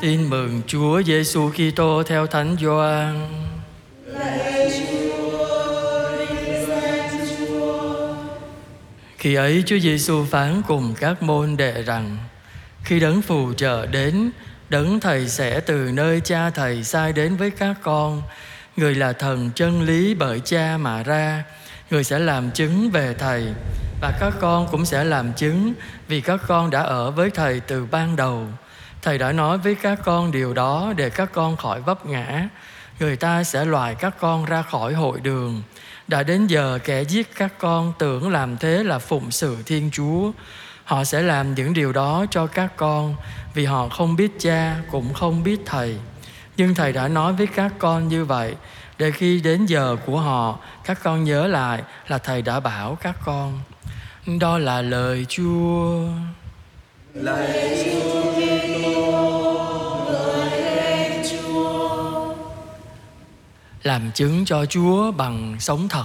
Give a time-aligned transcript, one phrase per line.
[0.00, 3.28] Tin mừng Chúa Giêsu Kitô theo Thánh Gioan.
[9.18, 12.16] Khi ấy Chúa Giêsu phán cùng các môn đệ rằng:
[12.84, 14.30] Khi đấng phù trợ đến,
[14.68, 18.22] đấng thầy sẽ từ nơi cha thầy sai đến với các con.
[18.76, 21.44] Người là thần chân lý bởi cha mà ra,
[21.90, 23.44] người sẽ làm chứng về thầy
[24.00, 25.72] và các con cũng sẽ làm chứng
[26.08, 28.46] vì các con đã ở với thầy từ ban đầu.
[29.08, 32.48] Thầy đã nói với các con điều đó để các con khỏi vấp ngã.
[33.00, 35.62] Người ta sẽ loại các con ra khỏi hội đường.
[36.08, 40.30] Đã đến giờ kẻ giết các con tưởng làm thế là phụng sự Thiên Chúa.
[40.84, 43.14] Họ sẽ làm những điều đó cho các con,
[43.54, 45.96] vì họ không biết cha, cũng không biết thầy.
[46.56, 48.54] Nhưng thầy đã nói với các con như vậy,
[48.98, 53.16] để khi đến giờ của họ, các con nhớ lại là thầy đã bảo các
[53.24, 53.60] con.
[54.40, 55.98] Đó là lời Chúa.
[57.14, 58.07] Lời Chúa.
[63.88, 66.04] Làm chứng cho Chúa bằng sống thật.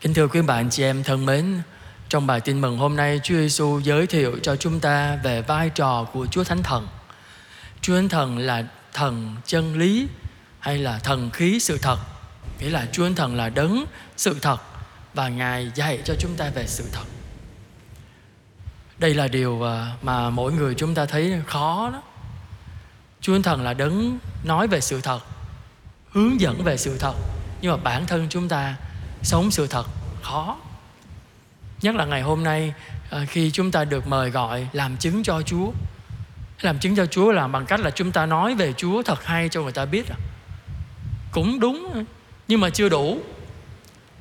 [0.00, 1.62] Kính thưa quý bạn chị em thân mến,
[2.08, 5.70] trong bài tin mừng hôm nay Chúa Giêsu giới thiệu cho chúng ta về vai
[5.70, 6.88] trò của Chúa Thánh Thần.
[7.80, 10.08] Chúa Thánh Thần là thần chân lý
[10.58, 11.98] hay là thần khí sự thật.
[12.60, 13.84] Nghĩa là Chúa Thánh Thần là đấng
[14.16, 14.60] sự thật
[15.14, 17.04] và Ngài dạy cho chúng ta về sự thật.
[18.98, 22.02] Đây là điều à, mà mỗi người chúng ta thấy khó đó.
[23.20, 25.20] Chúa Thánh Thần là đấng nói về sự thật
[26.10, 27.14] hướng dẫn về sự thật.
[27.60, 28.76] Nhưng mà bản thân chúng ta
[29.22, 29.86] sống sự thật
[30.22, 30.56] khó.
[31.82, 32.74] Nhất là ngày hôm nay
[33.10, 35.70] ờ, khi chúng ta được mời gọi làm chứng cho Chúa.
[36.60, 39.48] Làm chứng cho Chúa là bằng cách là chúng ta nói về Chúa thật hay
[39.48, 40.16] cho người ta biết à.
[41.32, 42.04] cũng đúng,
[42.48, 43.18] nhưng mà chưa đủ.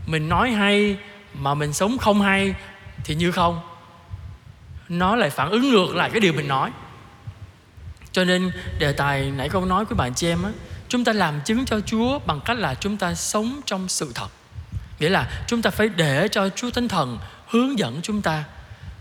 [0.07, 0.97] Mình nói hay
[1.33, 2.55] mà mình sống không hay
[3.03, 3.59] thì như không.
[4.89, 6.71] Nó lại phản ứng ngược lại cái điều mình nói.
[8.11, 10.51] Cho nên đề tài nãy câu nói của bạn chị em á
[10.89, 14.27] chúng ta làm chứng cho Chúa bằng cách là chúng ta sống trong sự thật.
[14.99, 18.43] Nghĩa là chúng ta phải để cho Chúa Thánh Thần hướng dẫn chúng ta.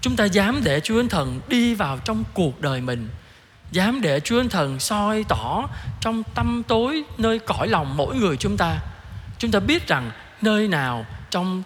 [0.01, 3.09] Chúng ta dám để Chúa Thánh Thần đi vào trong cuộc đời mình.
[3.73, 5.67] Dám để Chúa Thánh Thần soi tỏ
[6.01, 8.79] trong tâm tối nơi cõi lòng mỗi người chúng ta.
[9.39, 10.11] Chúng ta biết rằng
[10.43, 11.63] nơi nào trong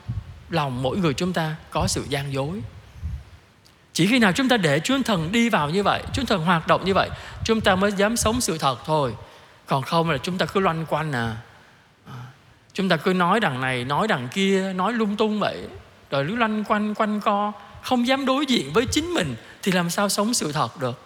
[0.50, 2.61] lòng mỗi người chúng ta có sự gian dối.
[3.93, 6.66] Chỉ khi nào chúng ta để Chúa Thần đi vào như vậy, Chúa Thần hoạt
[6.66, 7.11] động như vậy,
[7.45, 9.15] Chúng ta mới dám sống sự thật thôi
[9.71, 11.37] còn không là chúng ta cứ loanh quanh à.
[12.07, 12.15] à.
[12.73, 15.63] chúng ta cứ nói đằng này, nói đằng kia, nói lung tung vậy
[16.11, 19.91] rồi cứ loanh quanh quanh co, không dám đối diện với chính mình thì làm
[19.91, 21.01] sao sống sự thật được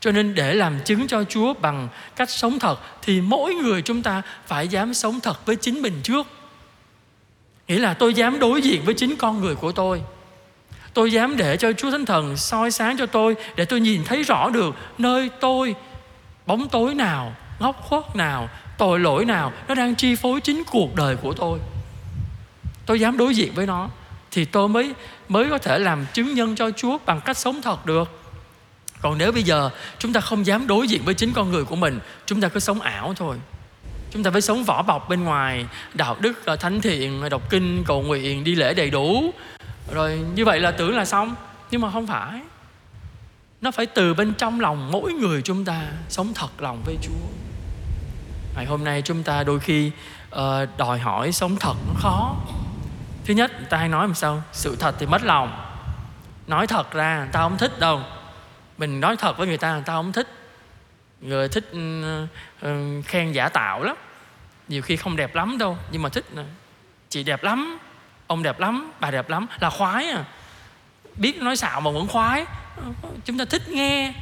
[0.00, 4.02] cho nên để làm chứng cho Chúa bằng cách sống thật thì mỗi người chúng
[4.02, 6.26] ta phải dám sống thật với chính mình trước.
[7.68, 10.02] Nghĩa là tôi dám đối diện với chính con người của tôi.
[10.94, 14.22] Tôi dám để cho Chúa Thánh Thần soi sáng cho tôi để tôi nhìn thấy
[14.22, 15.74] rõ được nơi tôi
[16.46, 20.94] bóng tối nào góc khuất nào, tội lỗi nào, nó đang chi phối chính cuộc
[20.94, 21.58] đời của tôi.
[22.86, 23.88] Tôi dám đối diện với nó,
[24.30, 24.94] thì tôi mới
[25.28, 28.20] mới có thể làm chứng nhân cho Chúa bằng cách sống thật được.
[29.00, 31.76] Còn nếu bây giờ chúng ta không dám đối diện với chính con người của
[31.76, 33.36] mình, chúng ta cứ sống ảo thôi.
[34.10, 37.50] Chúng ta phải sống vỏ bọc bên ngoài, đạo đức ờ, thánh thiện ờ, đọc
[37.50, 39.30] kinh, cầu nguyện, đi lễ đầy đủ.
[39.92, 41.34] Rồi như vậy là tưởng là xong,
[41.70, 42.40] nhưng mà không phải.
[43.60, 47.45] Nó phải từ bên trong lòng mỗi người chúng ta sống thật lòng với Chúa
[48.56, 49.90] ngày hôm nay chúng ta đôi khi
[50.34, 50.40] uh,
[50.76, 52.36] đòi hỏi sống thật nó khó.
[53.24, 54.42] Thứ nhất người ta hay nói làm sao?
[54.52, 55.62] Sự thật thì mất lòng.
[56.46, 58.02] Nói thật ra người ta không thích đâu.
[58.78, 60.28] Mình nói thật với người ta người ta không thích.
[61.20, 63.96] Người thích uh, khen giả tạo lắm.
[64.68, 66.24] Nhiều khi không đẹp lắm đâu nhưng mà thích
[67.08, 67.78] chị đẹp lắm
[68.26, 70.24] ông đẹp lắm bà đẹp lắm là khoái à.
[71.14, 72.44] Biết nói xạo mà vẫn khoái.
[73.24, 74.14] Chúng ta thích nghe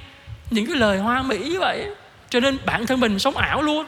[0.50, 1.94] những cái lời hoa mỹ như vậy
[2.30, 3.86] cho nên bản thân mình sống ảo luôn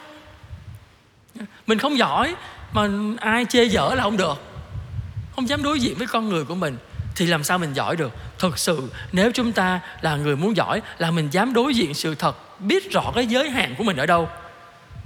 [1.67, 2.35] mình không giỏi,
[2.73, 2.89] mà
[3.19, 4.37] ai chê dở là không được.
[5.35, 6.77] Không dám đối diện với con người của mình,
[7.15, 8.11] thì làm sao mình giỏi được?
[8.39, 12.15] Thực sự, nếu chúng ta là người muốn giỏi, là mình dám đối diện sự
[12.15, 14.29] thật, biết rõ cái giới hạn của mình ở đâu.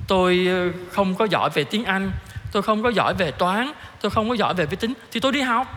[0.08, 2.12] Tôi ờ, không có giỏi về tiếng anh,
[2.52, 3.72] tôi không có giỏi về toán,
[4.02, 5.68] tôi không có giỏi về vi tính, thì tôi đi học.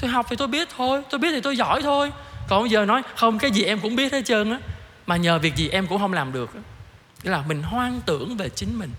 [0.00, 2.12] Tôi học thì tôi biết thôi, tôi biết thì tôi giỏi thôi.
[2.48, 4.58] Còn bây giờ nói, không, cái gì em cũng biết hết trơn á,
[5.06, 6.50] mà nhờ việc gì em cũng không làm được
[7.26, 8.90] nghĩa là mình hoang tưởng về chính mình.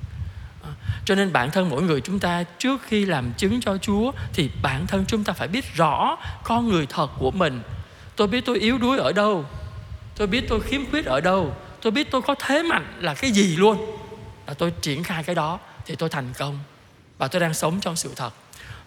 [0.61, 0.69] Ờ,
[1.05, 4.49] cho nên bản thân mỗi người chúng ta trước khi làm chứng cho Chúa thì
[4.61, 7.61] bản thân chúng ta phải biết rõ con người thật của mình.
[8.15, 9.45] Tôi biết tôi yếu đuối ở đâu.
[10.15, 11.53] Tôi biết tôi khiếm khuyết ở đâu.
[11.81, 13.97] Tôi biết tôi có thế mạnh là cái gì luôn.
[14.45, 16.59] Và tôi triển khai cái đó thì tôi thành công.
[17.17, 18.33] Và tôi đang sống trong sự thật.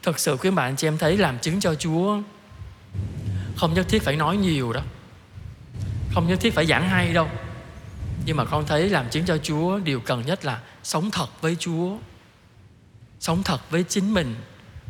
[0.02, 2.18] Thực sự quý bạn chị em thấy làm chứng cho Chúa
[3.56, 4.82] không nhất thiết phải nói nhiều đâu.
[6.14, 7.28] Không nhất thiết phải giảng hay đâu.
[8.26, 11.56] nhưng mà con thấy làm chứng cho Chúa điều cần nhất là sống thật với
[11.58, 11.96] Chúa,
[13.20, 14.34] sống thật với chính mình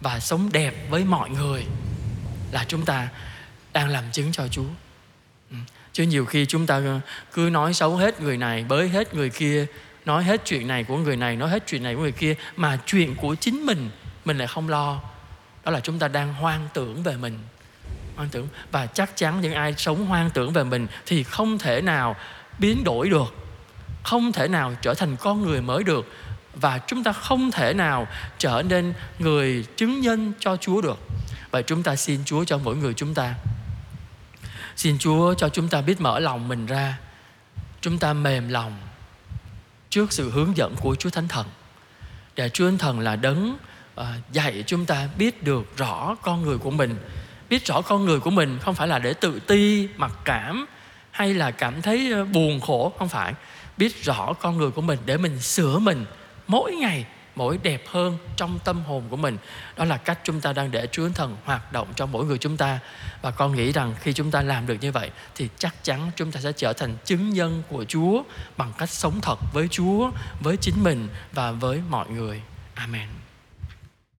[0.02, 1.64] và sống đẹp với mọi người
[2.52, 3.08] là chúng ta
[3.72, 4.70] đang làm chứng cho Chúa.
[5.50, 5.56] Ừ.
[5.92, 7.00] Chứ nhiều khi chúng ta
[7.32, 9.66] cứ nói xấu hết người này, bới hết người kia,
[10.04, 12.78] nói hết chuyện này của người này, nói hết chuyện này của người kia, mà
[12.87, 13.90] chuyện của chính mình
[14.25, 15.00] mình lại không lo.
[15.64, 17.38] Đó là chúng ta đang hoang tưởng về mình.
[18.16, 18.48] Hoang tưởng.
[18.70, 22.16] Và chắc chắn những ai sống hoang tưởng về mình thì không thể nào
[22.58, 23.34] biến đổi được
[24.02, 26.06] không thể nào trở thành con người mới được
[26.55, 28.06] và chúng ta không thể nào
[28.38, 30.99] trở nên người chứng nhân cho Chúa được.
[31.50, 33.35] Vậy chúng ta xin Chúa cho mỗi người chúng ta.
[34.76, 36.99] Xin Chúa cho chúng ta biết mở lòng mình ra.
[37.81, 38.79] Chúng ta mềm lòng
[39.91, 41.47] trước sự hướng dẫn của Chúa Thánh Thần.
[42.37, 43.56] Để Chúa Thánh Thần là đấng
[43.94, 46.97] ờ, dạy chúng ta biết được rõ con người của mình.
[47.50, 50.67] Biết rõ con người của mình không phải là để tự ti, mặc cảm
[51.11, 53.35] hay là cảm thấy ờ, buồn khổ, không phải.
[53.81, 56.06] Biết rõ con người của mình để mình sửa mình
[56.47, 59.37] mỗi ngày, mỗi đẹp hơn trong tâm hồn của mình.
[59.77, 62.56] Đó là cách chúng ta đang để Chúa Thần hoạt động trong mỗi người chúng
[62.56, 62.79] ta.
[63.23, 66.32] Và con nghĩ rằng khi chúng ta làm được như vậy thì chắc chắn chúng
[66.32, 68.23] ta sẽ trở thành chứng nhân của Chúa
[68.56, 70.11] bằng cách sống thật với Chúa,
[70.41, 72.43] với chính mình và với mọi người.
[72.75, 73.09] Amen.